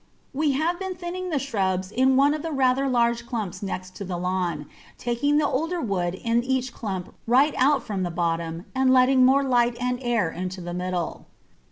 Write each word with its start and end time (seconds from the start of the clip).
We 0.33 0.53
have 0.53 0.79
been 0.79 0.95
thinning 0.95 1.29
the 1.29 1.37
shrubs 1.37 1.91
in 1.91 2.15
one 2.15 2.33
of 2.33 2.41
the 2.41 2.51
rather 2.51 2.87
large 2.89 3.27
clumps 3.27 3.61
next 3.61 3.95
to 3.97 4.03
the 4.03 4.17
lawn, 4.17 4.65
taking 4.97 5.37
the 5.37 5.45
older 5.47 5.79
wood 5.79 6.15
in 6.15 6.43
each 6.43 6.73
clump 6.73 7.13
right 7.27 7.53
out 7.55 7.83
from 7.83 8.01
the 8.01 8.09
bottom 8.09 8.65
and 8.73 8.91
letting 8.91 9.23
more 9.23 9.43
light 9.43 9.77
and 9.79 9.99
air 10.01 10.31
into 10.31 10.59
the 10.59 10.73
middle. 10.73 11.27